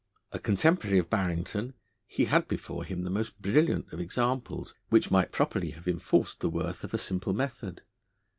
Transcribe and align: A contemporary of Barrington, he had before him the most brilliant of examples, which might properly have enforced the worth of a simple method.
A 0.31 0.39
contemporary 0.39 0.97
of 0.97 1.11
Barrington, 1.11 1.75
he 2.07 2.25
had 2.25 2.47
before 2.47 2.83
him 2.85 3.03
the 3.03 3.11
most 3.11 3.39
brilliant 3.39 3.93
of 3.93 3.99
examples, 3.99 4.73
which 4.89 5.11
might 5.11 5.31
properly 5.31 5.69
have 5.77 5.87
enforced 5.87 6.39
the 6.39 6.49
worth 6.49 6.83
of 6.83 6.95
a 6.95 6.97
simple 6.97 7.33
method. 7.33 7.83